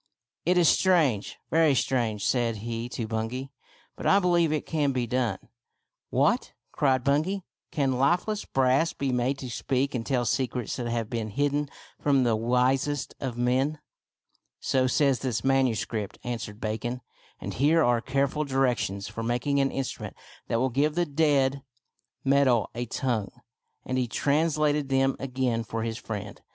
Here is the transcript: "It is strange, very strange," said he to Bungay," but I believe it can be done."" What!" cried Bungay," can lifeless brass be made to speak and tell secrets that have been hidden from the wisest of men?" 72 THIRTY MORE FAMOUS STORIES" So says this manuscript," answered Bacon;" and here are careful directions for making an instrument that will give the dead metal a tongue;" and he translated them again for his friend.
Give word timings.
"It 0.47 0.57
is 0.57 0.67
strange, 0.67 1.37
very 1.51 1.75
strange," 1.75 2.25
said 2.25 2.55
he 2.65 2.89
to 2.89 3.05
Bungay," 3.07 3.51
but 3.95 4.07
I 4.07 4.17
believe 4.17 4.51
it 4.51 4.65
can 4.65 4.93
be 4.93 5.05
done."" 5.05 5.37
What!" 6.19 6.53
cried 6.71 7.03
Bungay," 7.03 7.43
can 7.71 7.99
lifeless 7.99 8.43
brass 8.43 8.93
be 8.93 9.11
made 9.11 9.37
to 9.37 9.49
speak 9.51 9.93
and 9.93 10.03
tell 10.03 10.25
secrets 10.25 10.75
that 10.77 10.87
have 10.87 11.07
been 11.07 11.29
hidden 11.29 11.69
from 11.99 12.23
the 12.23 12.35
wisest 12.35 13.13
of 13.19 13.37
men?" 13.37 13.77
72 14.59 14.63
THIRTY 14.63 14.77
MORE 14.77 14.79
FAMOUS 14.87 14.91
STORIES" 14.91 14.91
So 14.91 14.97
says 14.97 15.19
this 15.19 15.43
manuscript," 15.43 16.17
answered 16.23 16.59
Bacon;" 16.59 17.01
and 17.39 17.53
here 17.53 17.83
are 17.83 18.01
careful 18.01 18.43
directions 18.43 19.07
for 19.07 19.21
making 19.21 19.59
an 19.59 19.69
instrument 19.69 20.15
that 20.47 20.57
will 20.59 20.69
give 20.69 20.95
the 20.95 21.05
dead 21.05 21.61
metal 22.25 22.71
a 22.73 22.87
tongue;" 22.87 23.29
and 23.85 23.99
he 23.99 24.07
translated 24.07 24.89
them 24.89 25.15
again 25.19 25.63
for 25.63 25.83
his 25.83 25.99
friend. 25.99 26.41